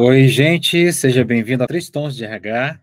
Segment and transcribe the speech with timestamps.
[0.00, 2.80] Oi, gente, seja bem-vindo a Três Tons de RH.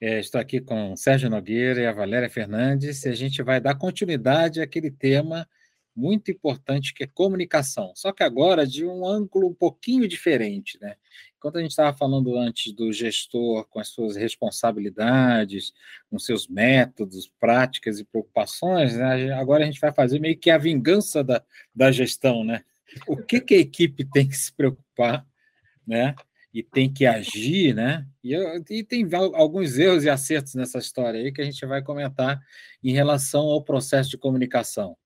[0.00, 3.60] É, estou aqui com o Sérgio Nogueira e a Valéria Fernandes e a gente vai
[3.60, 5.48] dar continuidade àquele tema
[5.94, 10.96] muito importante que é comunicação, só que agora de um ângulo um pouquinho diferente, né?
[11.36, 15.72] Enquanto a gente estava falando antes do gestor com as suas responsabilidades,
[16.10, 19.32] com seus métodos, práticas e preocupações, né?
[19.32, 21.40] agora a gente vai fazer meio que a vingança da,
[21.72, 22.64] da gestão, né?
[23.06, 25.24] O que, que a equipe tem que se preocupar,
[25.86, 26.16] né?
[26.52, 28.06] E tem que agir, né?
[28.24, 28.34] E,
[28.70, 32.40] e tem alguns erros e acertos nessa história aí que a gente vai comentar
[32.82, 34.96] em relação ao processo de comunicação.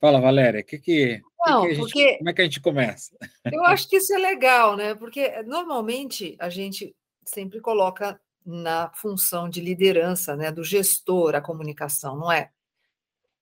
[0.00, 3.16] Fala, Valéria, que que, Não, que que gente, como é que a gente começa?
[3.52, 4.94] Eu acho que isso é legal, né?
[4.94, 6.94] Porque normalmente a gente
[7.24, 12.50] sempre coloca na função de liderança, né, do gestor a comunicação, não é?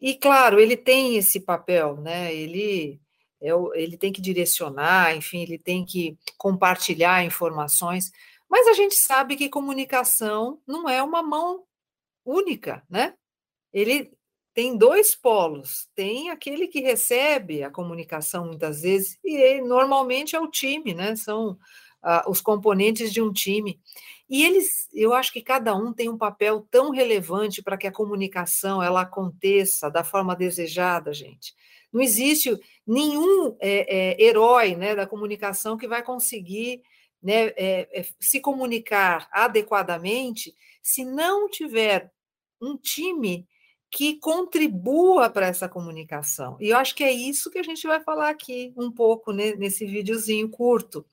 [0.00, 2.34] E claro, ele tem esse papel, né?
[2.34, 3.00] Ele
[3.40, 8.10] é ele tem que direcionar, enfim, ele tem que compartilhar informações,
[8.48, 11.64] mas a gente sabe que comunicação não é uma mão
[12.24, 13.14] única, né?
[13.72, 14.12] Ele
[14.54, 15.86] tem dois polos.
[15.94, 21.14] Tem aquele que recebe a comunicação muitas vezes, e ele, normalmente é o time, né?
[21.14, 21.58] São
[22.02, 23.78] ah, os componentes de um time.
[24.28, 27.92] E eles, eu acho que cada um tem um papel tão relevante para que a
[27.92, 31.55] comunicação ela aconteça da forma desejada, gente.
[31.92, 36.82] Não existe nenhum é, é, herói né, da comunicação que vai conseguir
[37.22, 42.12] né, é, se comunicar adequadamente se não tiver
[42.60, 43.47] um time
[43.91, 46.56] que contribua para essa comunicação.
[46.60, 49.54] E eu acho que é isso que a gente vai falar aqui um pouco né,
[49.54, 51.06] nesse videozinho curto.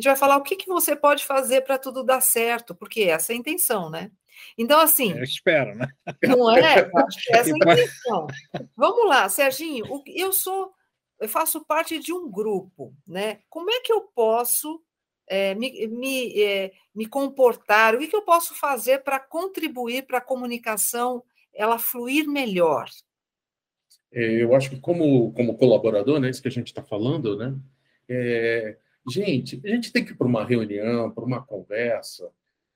[0.00, 3.02] A gente vai falar o que, que você pode fazer para tudo dar certo, porque
[3.02, 4.10] essa é a intenção, né?
[4.56, 5.12] Então, assim.
[5.12, 5.88] Eu espero, né?
[6.26, 6.80] Não é?
[6.90, 8.26] Eu acho que essa é a intenção.
[8.74, 9.84] Vamos lá, Serginho.
[10.06, 10.72] Eu sou,
[11.20, 13.40] eu faço parte de um grupo, né?
[13.50, 14.82] Como é que eu posso
[15.28, 17.94] é, me, me, é, me comportar?
[17.94, 22.88] O que, que eu posso fazer para contribuir para a comunicação ela fluir melhor?
[24.10, 27.54] É, eu acho que como, como colaborador, né, isso que a gente está falando, né,
[28.08, 28.78] é,
[29.08, 32.30] gente, a gente tem que ir para uma reunião, para uma conversa,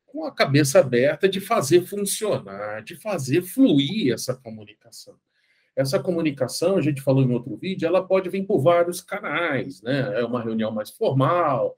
[0.07, 5.15] com a cabeça aberta de fazer funcionar, de fazer fluir essa comunicação.
[5.75, 10.21] Essa comunicação, a gente falou em outro vídeo, ela pode vir por vários canais, né?
[10.21, 11.77] É uma reunião mais formal,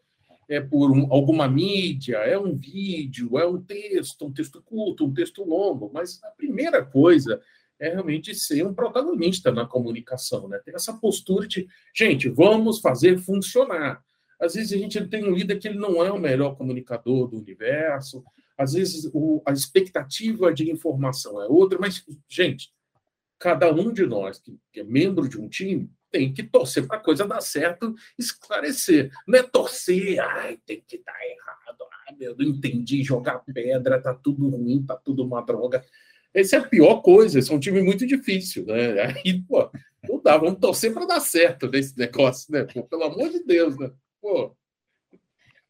[0.49, 5.15] é por um, alguma mídia, é um vídeo, é um texto, um texto curto, um
[5.15, 7.41] texto longo, mas a primeira coisa
[7.79, 10.59] é realmente ser um protagonista na comunicação, né?
[10.59, 14.05] Ter essa postura de, gente, vamos fazer funcionar.
[14.41, 17.39] Às vezes a gente tem um líder que ele não é o melhor comunicador do
[17.39, 18.23] universo,
[18.57, 22.73] às vezes o, a expectativa de informação é outra, mas, gente,
[23.39, 26.97] cada um de nós que, que é membro de um time tem que torcer para
[26.97, 29.11] a coisa dar certo, esclarecer.
[29.27, 34.15] Não é torcer, ai, tem que dar errado, ai, meu, não entendi, jogar pedra, tá
[34.15, 35.85] tudo ruim, tá tudo uma droga.
[36.33, 39.03] Essa é a pior coisa, esse é um time muito difícil, né?
[39.25, 39.71] Aí, pô,
[40.09, 42.65] não dá, vamos torcer para dar certo nesse negócio, né?
[42.65, 43.91] Pô, pelo amor de Deus, né?
[44.27, 44.57] Pô.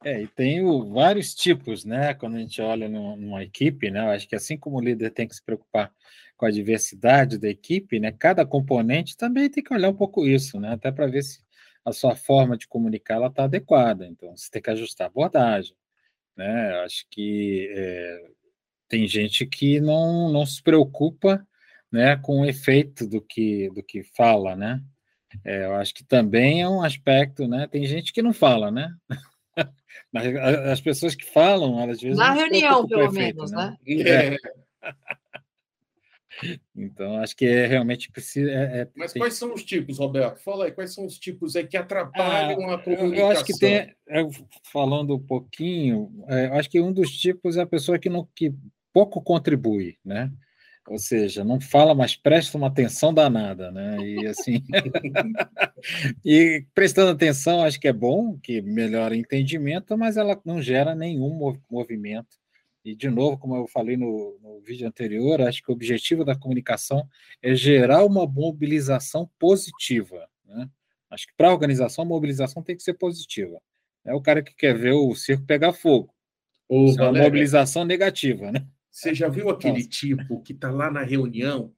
[0.03, 2.15] É, e tem o, vários tipos, né?
[2.15, 4.01] Quando a gente olha numa equipe, né?
[4.01, 5.93] Eu acho que assim como o líder tem que se preocupar
[6.39, 8.13] com a diversidade da equipe, né?
[8.13, 10.73] Cada componente também tem que olhar um pouco isso, né?
[10.73, 11.41] Até para ver se
[11.85, 14.07] a sua forma de comunicar ela está adequada.
[14.07, 15.77] Então, você tem que ajustar a abordagem,
[16.35, 16.81] né?
[16.81, 18.31] Acho que é,
[18.89, 21.47] tem gente que não, não se preocupa,
[21.93, 24.83] né, com o efeito do que do que fala, né?
[25.45, 27.67] É, eu acho que também é um aspecto, né?
[27.67, 28.95] Tem gente que não fala, né?
[30.13, 32.19] Mas as pessoas que falam, às vezes.
[32.19, 33.77] Na reunião, pelo efeito, menos, né?
[33.87, 34.03] né?
[34.03, 34.37] É.
[36.75, 38.51] Então, acho que é realmente precisa.
[38.51, 39.21] É, é, Mas tem...
[39.21, 40.39] quais são os tipos, Roberto?
[40.43, 43.15] Fala aí, quais são os tipos aí que atrapalham ah, a comunicação?
[43.15, 43.95] Eu acho que tem,
[44.71, 48.29] falando um pouquinho, é, eu acho que um dos tipos é a pessoa que, não,
[48.35, 48.55] que
[48.93, 50.31] pouco contribui, né?
[50.89, 53.99] Ou seja, não fala, mas presta uma atenção danada, né?
[53.99, 54.63] E assim.
[56.25, 60.95] e prestando atenção, acho que é bom, que melhora o entendimento, mas ela não gera
[60.95, 62.37] nenhum movimento
[62.87, 66.37] e, de novo, como eu falei no, no, vídeo anterior, acho que o objetivo da
[66.37, 67.09] comunicação
[67.43, 70.25] é gerar uma mobilização positiva.
[70.45, 70.71] Né?
[71.11, 73.61] Acho que para a organização, a mobilização tem que ser positiva.
[74.05, 76.15] É o cara que quer ver o circo pegar fogo.
[76.69, 78.53] Ou é uma mobilização negativa.
[78.53, 78.65] Né?
[78.97, 81.71] Você já viu aquele tipo que está lá na reunião,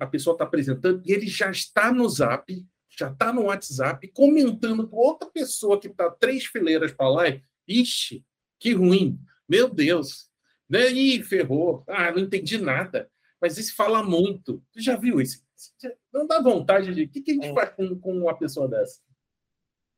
[0.00, 4.88] a pessoa está apresentando e ele já está no zap, já está no WhatsApp, comentando
[4.88, 7.28] com outra pessoa que está três fileiras para lá.
[7.28, 8.24] E, Ixi,
[8.58, 10.30] que ruim meu Deus.
[10.70, 10.90] Né?
[10.90, 11.84] Ih, ferrou.
[11.86, 13.10] Ah, não entendi nada.
[13.38, 14.64] Mas isso fala muito.
[14.72, 15.44] Você já viu isso?
[16.10, 17.02] Não dá vontade de.
[17.02, 17.54] O que, que a gente é.
[17.54, 19.02] faz com, com uma pessoa dessa?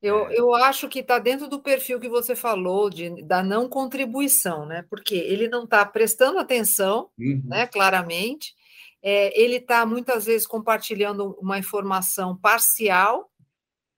[0.04, 0.38] Eu, é.
[0.38, 4.84] eu acho que está dentro do perfil que você falou, de, da não contribuição, né?
[4.90, 7.42] Porque ele não está prestando atenção, uhum.
[7.46, 8.54] né, claramente,
[9.02, 13.30] é, ele está muitas vezes compartilhando uma informação parcial,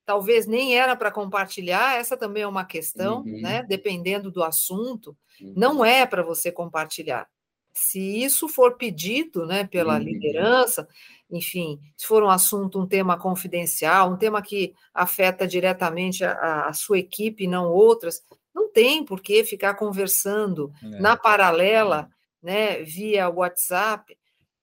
[0.05, 3.41] talvez nem era para compartilhar, essa também é uma questão, uhum.
[3.41, 3.65] né?
[3.65, 5.55] Dependendo do assunto, uhum.
[5.57, 7.29] não é para você compartilhar.
[7.77, 10.03] Se isso for pedido né, pela uhum.
[10.03, 10.89] liderança,
[11.31, 16.73] enfim, se for um assunto, um tema confidencial, um tema que afeta diretamente a, a
[16.73, 18.25] sua equipe e não outras,
[18.55, 21.01] não tem por que ficar conversando é.
[21.01, 22.09] na paralela,
[22.43, 24.17] né, via WhatsApp.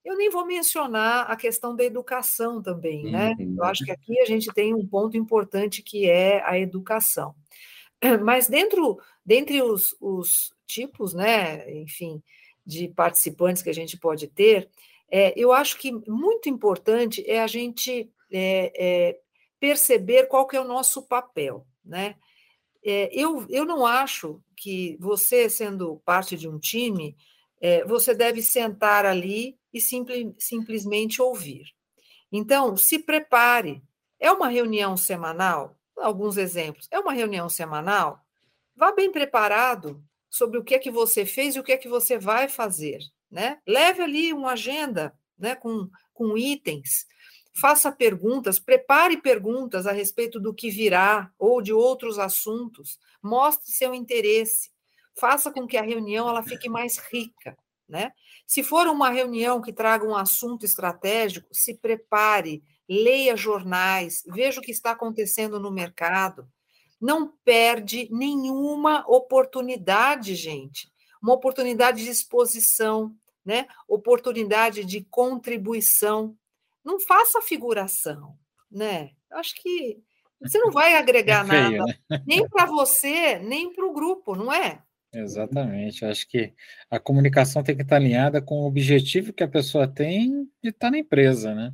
[0.04, 3.34] Eu nem vou mencionar a questão da educação também, né?
[3.38, 3.64] Eu uhum.
[3.64, 7.34] acho que aqui a gente tem um ponto importante que é a educação.
[8.24, 12.22] Mas dentro, dentre os, os tipos, né, enfim,
[12.64, 14.70] de participantes que a gente pode ter,
[15.10, 19.20] é, eu acho que muito importante é a gente é, é,
[19.60, 22.16] perceber qual que é o nosso papel, né?
[22.84, 27.16] É, eu, eu não acho que você, sendo parte de um time,
[27.60, 31.64] é, você deve sentar ali e simple, simplesmente ouvir.
[32.30, 33.82] Então, se prepare.
[34.20, 35.78] É uma reunião semanal?
[35.96, 36.88] Alguns exemplos.
[36.90, 38.20] É uma reunião semanal?
[38.76, 40.04] Vá bem preparado
[40.36, 42.98] sobre o que é que você fez e o que é que você vai fazer
[43.34, 43.58] né?
[43.66, 47.04] Leve ali uma agenda, né, com, com itens.
[47.60, 52.96] Faça perguntas, prepare perguntas a respeito do que virá ou de outros assuntos.
[53.20, 54.70] Mostre seu interesse.
[55.18, 57.56] Faça com que a reunião ela fique mais rica,
[57.88, 58.12] né?
[58.46, 64.62] Se for uma reunião que traga um assunto estratégico, se prepare, leia jornais, veja o
[64.62, 66.48] que está acontecendo no mercado.
[67.04, 70.90] Não perde nenhuma oportunidade, gente.
[71.22, 73.14] Uma oportunidade de exposição,
[73.44, 73.66] né?
[73.86, 76.34] oportunidade de contribuição.
[76.82, 78.38] Não faça figuração,
[78.70, 79.10] né?
[79.32, 80.02] Acho que
[80.40, 82.22] você não vai agregar é feio, nada, né?
[82.26, 84.82] nem para você, nem para o grupo, não é?
[85.12, 86.06] Exatamente.
[86.06, 86.54] Acho que
[86.90, 90.90] a comunicação tem que estar alinhada com o objetivo que a pessoa tem de estar
[90.90, 91.70] na empresa, né?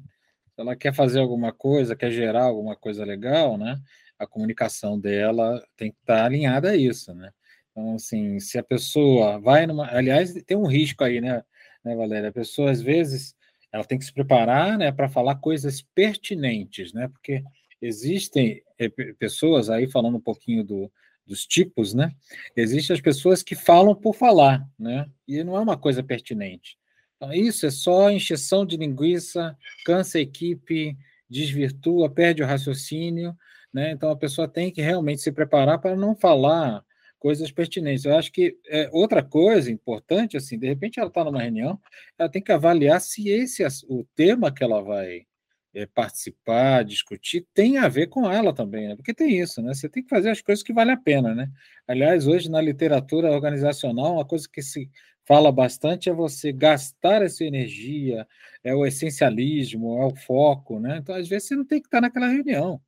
[0.57, 3.81] Se ela quer fazer alguma coisa, quer gerar alguma coisa legal, né?
[4.21, 7.31] A comunicação dela tem que estar alinhada a isso, né?
[7.71, 9.87] Então, assim, se a pessoa vai numa.
[9.87, 11.43] Aliás, tem um risco aí, né?
[11.85, 12.29] né, Valéria?
[12.29, 13.35] A pessoa, às vezes,
[13.73, 17.09] ela tem que se preparar né, para falar coisas pertinentes, né?
[17.09, 17.43] Porque
[17.81, 18.89] existem eh,
[19.19, 20.93] pessoas, aí falando um pouquinho do,
[21.27, 22.13] dos tipos, né?
[22.57, 25.07] Existem as pessoas que falam por falar, né?
[25.27, 26.77] E não é uma coisa pertinente.
[27.17, 30.97] Então, isso é só encheção de linguiça, cansa a equipe,
[31.29, 33.37] desvirtua, perde o raciocínio,
[33.73, 33.93] né?
[33.93, 36.85] Então a pessoa tem que realmente se preparar para não falar
[37.19, 38.05] coisas pertinentes.
[38.05, 41.79] Eu acho que é, outra coisa importante, assim, de repente ela está numa reunião,
[42.19, 45.27] ela tem que avaliar se esse o tema que ela vai
[45.75, 48.97] é, participar, discutir, tem a ver com ela também, né?
[48.97, 49.73] Porque tem isso, né?
[49.75, 51.49] Você tem que fazer as coisas que valem a pena, né?
[51.87, 54.91] Aliás, hoje na literatura organizacional, uma coisa que se
[55.25, 58.27] fala bastante é você gastar essa energia,
[58.65, 60.99] é o essencialismo, é o foco, né?
[60.99, 62.81] Então, às vezes, você não tem que estar naquela reunião.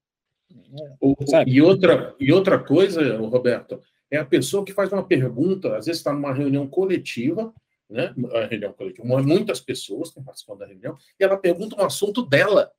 [1.47, 6.01] E, outra, e outra coisa, Roberto, é a pessoa que faz uma pergunta, às vezes
[6.01, 7.53] está numa reunião coletiva,
[7.89, 8.15] né?
[8.35, 12.71] A reunião coletiva, muitas pessoas estão participando da reunião, e ela pergunta um assunto dela.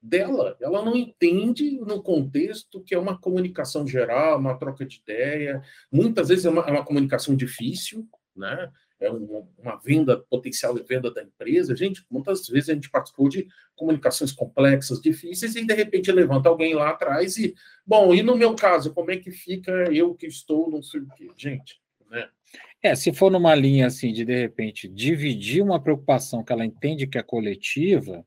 [0.00, 0.56] Dela.
[0.60, 5.62] Ela não entende no contexto que é uma comunicação geral, uma troca de ideia.
[5.92, 8.70] Muitas vezes é uma, é uma comunicação difícil, né?
[9.02, 11.76] É uma, uma venda, potencial de venda da empresa.
[11.76, 16.74] Gente, muitas vezes a gente participou de comunicações complexas, difíceis, e de repente levanta alguém
[16.74, 17.54] lá atrás e,
[17.86, 21.08] bom, e no meu caso, como é que fica eu que estou, não sei o
[21.16, 21.28] quê?
[21.36, 21.80] Gente,
[22.10, 22.28] né?
[22.82, 27.06] É, se for numa linha assim de de repente dividir uma preocupação que ela entende
[27.06, 28.24] que é coletiva,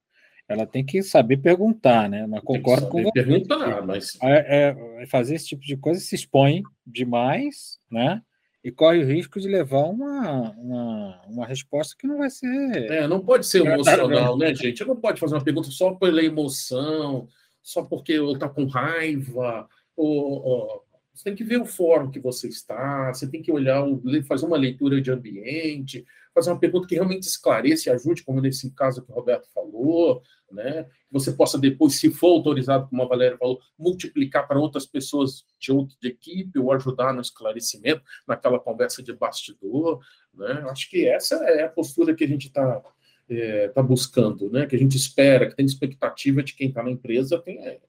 [0.48, 2.25] ela tem que saber perguntar, né?
[2.27, 3.12] Mas concordo com você.
[3.12, 8.22] Perguntar, mas é, é, fazer esse tipo de coisa se expõe demais, né?
[8.65, 12.91] E corre o risco de levar uma, uma, uma resposta que não vai ser.
[12.91, 14.84] É, não pode ser emocional, né, gente?
[14.84, 17.27] Não pode fazer uma pergunta só pela emoção,
[17.62, 19.69] só porque está com raiva.
[19.95, 20.85] Ou, ou,
[21.15, 23.81] você tem que ver o fórum que você está, você tem que olhar,
[24.27, 28.69] fazer uma leitura de ambiente, fazer uma pergunta que realmente esclareça e ajude, como nesse
[28.72, 30.84] caso que o Roberto falou, né?
[30.84, 35.45] Que você possa depois, se for autorizado, como a Valéria falou, multiplicar para outras pessoas
[35.57, 40.01] de outra de equipe ou ajudar no esclarecimento, naquela conversa de bastidor,
[40.34, 40.65] né?
[40.69, 42.84] Acho que essa é a postura que a gente está
[43.29, 44.65] é, tá buscando, né?
[44.65, 47.79] Que a gente espera, que tem expectativa de quem está na empresa, tem, é,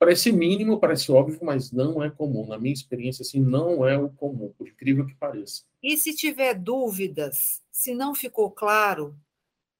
[0.00, 2.46] Parece mínimo, parece óbvio, mas não é comum.
[2.46, 5.64] Na minha experiência, assim, não é o comum, por incrível que pareça.
[5.82, 9.14] E se tiver dúvidas, se não ficou claro,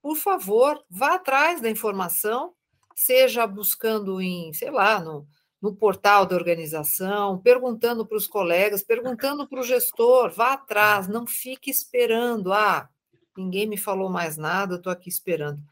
[0.02, 2.52] por favor, vá atrás da informação,
[2.94, 5.26] seja buscando em, sei lá, no,
[5.58, 11.26] no portal da organização, perguntando para os colegas, perguntando para o gestor, vá atrás, não
[11.26, 12.52] fique esperando.
[12.52, 12.90] Ah,
[13.34, 15.62] ninguém me falou mais nada, eu estou aqui esperando.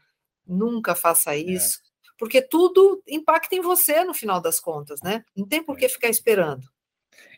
[0.43, 1.37] Nunca faça é.
[1.37, 1.88] isso, é.
[2.19, 5.23] Porque tudo impacta em você no final das contas, né?
[5.35, 5.89] Não tem por que é.
[5.89, 6.67] ficar esperando.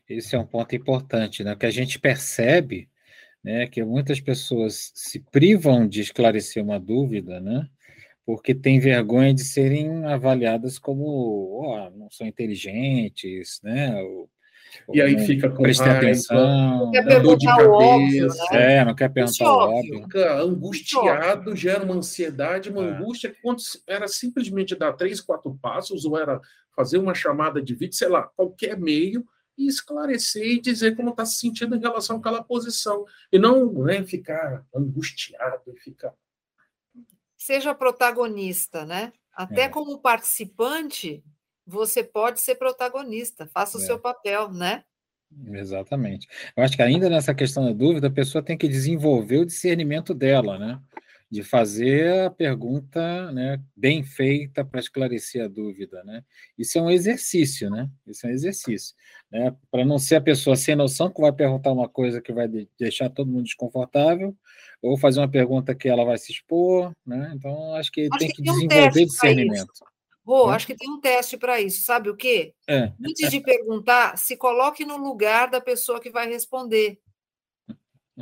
[0.09, 1.55] Esse é um ponto importante, né?
[1.55, 2.89] Que a gente percebe,
[3.43, 7.69] né, que muitas pessoas se privam de esclarecer uma dúvida, né?
[8.25, 11.03] porque têm vergonha de serem avaliadas como
[11.65, 14.01] oh, não são inteligentes, né?
[14.01, 14.29] Ou,
[14.93, 18.77] e aí fica com raiva, atenção, não quer perguntar de cabeça, o óbvio, né?
[18.77, 20.03] É, não quer perguntar o óbvio.
[20.03, 22.89] Fica angustiado, gera uma ansiedade, uma é.
[22.91, 26.39] angústia, quando era simplesmente dar três, quatro passos, ou era
[26.75, 29.25] fazer uma chamada de vídeo, sei lá, qualquer meio,
[29.57, 33.05] e esclarecer e dizer como está se sentindo em relação àquela posição.
[33.31, 36.13] E não né, ficar angustiado e ficar
[37.41, 39.11] seja protagonista, né?
[39.33, 39.69] Até é.
[39.69, 41.23] como participante,
[41.65, 43.85] você pode ser protagonista, faça o é.
[43.85, 44.83] seu papel, né?
[45.53, 46.27] Exatamente.
[46.55, 50.13] Eu acho que ainda nessa questão da dúvida, a pessoa tem que desenvolver o discernimento
[50.13, 50.79] dela, né?
[51.29, 56.23] De fazer a pergunta né, bem feita para esclarecer a dúvida, né?
[56.57, 57.89] Isso é um exercício, né?
[58.05, 58.93] Isso é um exercício,
[59.31, 59.55] né?
[59.71, 63.09] Para não ser a pessoa sem noção que vai perguntar uma coisa que vai deixar
[63.09, 64.35] todo mundo desconfortável,
[64.81, 67.31] ou fazer uma pergunta que ela vai se expor, né?
[67.33, 69.71] Então, acho que acho tem que, que desenvolver um discernimento.
[70.31, 71.83] Rô, acho que tem um teste para isso.
[71.83, 72.53] Sabe o quê?
[72.65, 72.93] É.
[73.05, 76.97] Antes de perguntar, se coloque no lugar da pessoa que vai responder.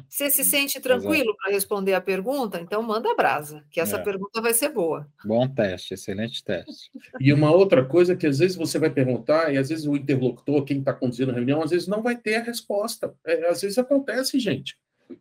[0.07, 2.59] Você se sente tranquilo para responder a pergunta?
[2.59, 4.01] Então manda brasa, que essa é.
[4.01, 5.07] pergunta vai ser boa.
[5.23, 6.89] Bom teste, excelente teste.
[7.19, 10.63] E uma outra coisa que às vezes você vai perguntar, e às vezes o interlocutor,
[10.63, 13.13] quem está conduzindo a reunião, às vezes não vai ter a resposta.
[13.23, 14.75] É, às vezes acontece, gente.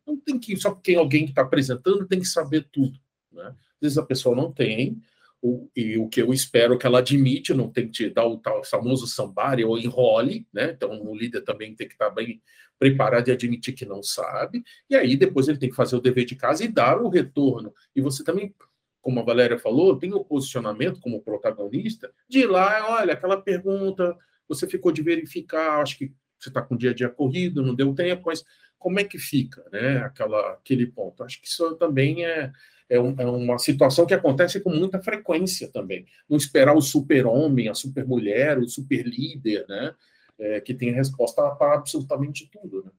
[0.07, 2.99] Não tem que, só porque alguém que está apresentando tem que saber tudo.
[3.31, 3.49] Né?
[3.49, 4.99] Às vezes a pessoa não tem,
[5.41, 8.65] o, e o que eu espero que ela admite, não tem que dar o tal
[8.65, 10.73] famoso sambari ou enrole, né?
[10.73, 12.43] Então o líder também tem que estar bem
[12.79, 16.25] preparado e admitir que não sabe, e aí depois ele tem que fazer o dever
[16.25, 17.75] de casa e dar o retorno.
[17.95, 18.55] E você também,
[19.01, 24.17] como a Valéria falou, tem o posicionamento como protagonista de ir lá, olha, aquela pergunta,
[24.49, 27.75] você ficou de verificar, acho que você está com o dia a dia corrido, não
[27.75, 28.45] deu tempo, mas
[28.79, 29.99] como é que fica, né?
[29.99, 31.25] Aquela, aquele ponto.
[31.25, 32.53] Acho que isso também é,
[32.89, 36.07] é, um, é uma situação que acontece com muita frequência também.
[36.29, 39.95] Não esperar o super-homem, a super-mulher, o super-líder, né?
[40.39, 42.91] É, que tem resposta para absolutamente tudo, né?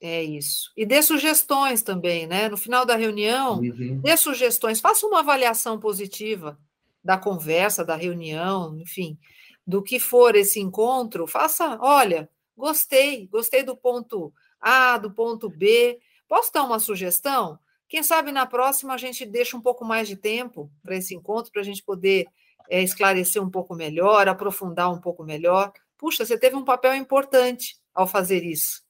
[0.00, 0.70] É isso.
[0.76, 2.48] E dê sugestões também, né?
[2.48, 4.00] No final da reunião, uhum.
[4.00, 6.56] dê sugestões, faça uma avaliação positiva
[7.02, 9.18] da conversa, da reunião, enfim,
[9.66, 16.00] do que for esse encontro, faça, olha, Gostei, gostei do ponto A, do ponto B.
[16.26, 17.56] Posso dar uma sugestão?
[17.88, 21.50] Quem sabe na próxima a gente deixa um pouco mais de tempo para esse encontro,
[21.50, 22.26] para a gente poder
[22.68, 25.72] é, esclarecer um pouco melhor, aprofundar um pouco melhor.
[25.96, 28.82] Puxa, você teve um papel importante ao fazer isso.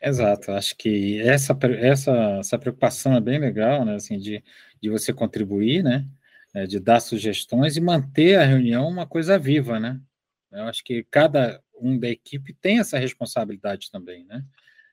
[0.00, 3.96] Exato, acho que essa, essa, essa preocupação é bem legal, né?
[3.96, 4.44] Assim, de,
[4.80, 6.06] de você contribuir, né?
[6.54, 10.00] É, de dar sugestões e manter a reunião uma coisa viva, né?
[10.52, 14.44] Eu acho que cada um da equipe tem essa responsabilidade também, né?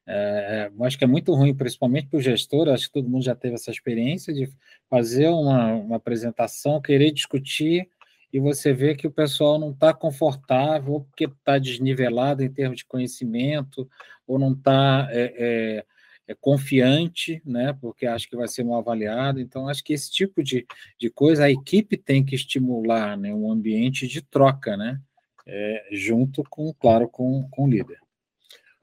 [0.08, 3.36] É, acho que é muito ruim, principalmente para o gestor, acho que todo mundo já
[3.36, 4.50] teve essa experiência de
[4.90, 7.90] fazer uma, uma apresentação, querer discutir,
[8.32, 12.78] e você vê que o pessoal não está confortável, ou porque está desnivelado em termos
[12.78, 13.90] de conhecimento,
[14.28, 15.86] ou não está é, é,
[16.28, 19.40] é, confiante, né, porque acha que vai ser mal avaliado.
[19.40, 20.66] Então, acho que esse tipo de,
[21.00, 25.00] de coisa a equipe tem que estimular né, um ambiente de troca, né?
[25.46, 28.00] é, junto com, claro, com, com o líder.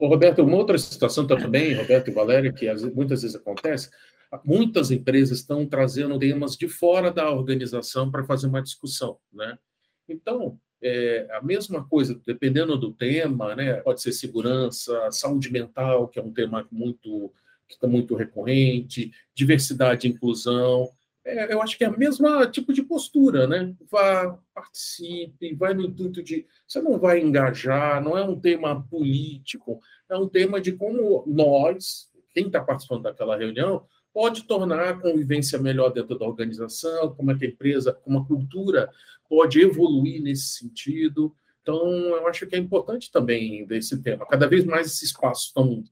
[0.03, 3.89] Ô, Roberto, uma outra situação também, Roberto e Valéria, que muitas vezes acontece,
[4.43, 9.57] muitas empresas estão trazendo temas de fora da organização para fazer uma discussão, né?
[10.09, 13.75] Então, é, a mesma coisa, dependendo do tema, né?
[13.75, 17.31] Pode ser segurança, saúde mental, que é um tema muito
[17.65, 20.89] que está muito recorrente, diversidade e inclusão
[21.25, 23.73] é, eu acho que é a mesma tipo de postura, né?
[23.89, 26.45] Vá, participe, vai no intuito de.
[26.67, 32.09] Você não vai engajar, não é um tema político, é um tema de como nós,
[32.33, 37.37] quem está participando daquela reunião, pode tornar a convivência melhor dentro da organização, como é
[37.37, 38.89] que a empresa, como a cultura
[39.29, 41.33] pode evoluir nesse sentido.
[41.61, 44.25] Então, eu acho que é importante também desse tema.
[44.27, 45.83] Cada vez mais esses espaços estão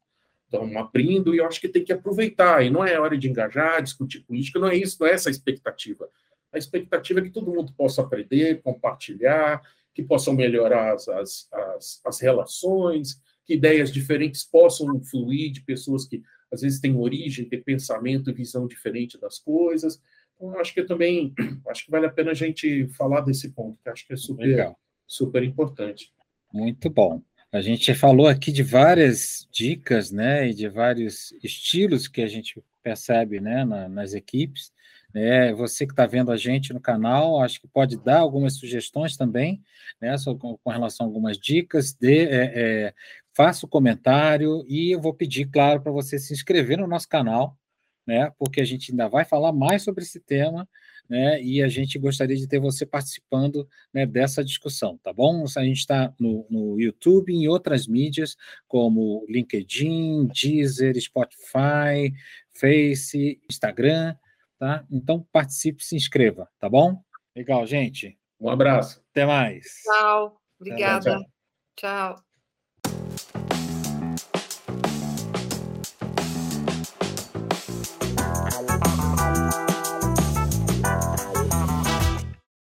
[0.51, 2.63] estão abrindo e eu acho que tem que aproveitar.
[2.63, 5.31] E não é hora de engajar, discutir política, não é isso, não é essa a
[5.31, 6.09] expectativa.
[6.51, 9.61] A expectativa é que todo mundo possa aprender, compartilhar,
[9.93, 16.05] que possam melhorar as, as, as, as relações, que ideias diferentes possam fluir de pessoas
[16.05, 20.01] que às vezes têm origem, têm pensamento e visão diferente das coisas.
[20.35, 21.33] Então, acho que também
[21.69, 24.75] acho que vale a pena a gente falar desse ponto, que acho que é super,
[25.07, 26.13] super importante.
[26.53, 27.21] Muito bom.
[27.51, 32.63] A gente falou aqui de várias dicas, né, e de vários estilos que a gente
[32.81, 34.71] percebe, né, na, nas equipes.
[35.13, 39.17] É, você que está vendo a gente no canal, acho que pode dar algumas sugestões
[39.17, 39.61] também,
[39.99, 42.93] né, com, com relação a algumas dicas, de, é, é,
[43.35, 47.57] faça o comentário e eu vou pedir, claro, para você se inscrever no nosso canal,
[48.05, 50.67] né, porque a gente ainda vai falar mais sobre esse tema,
[51.09, 55.43] né, e a gente gostaria de ter você participando né, dessa discussão, tá bom?
[55.57, 58.35] A gente está no, no YouTube, em outras mídias,
[58.67, 62.13] como LinkedIn, Deezer, Spotify,
[62.53, 64.15] Face, Instagram,
[64.57, 64.85] tá?
[64.89, 67.01] Então participe, se inscreva, tá bom?
[67.35, 68.17] Legal, gente.
[68.39, 69.03] Um abraço.
[69.11, 69.65] Até mais.
[69.83, 70.41] Tchau.
[70.59, 71.17] Obrigada.
[71.75, 72.15] tchau.
[72.15, 72.30] tchau.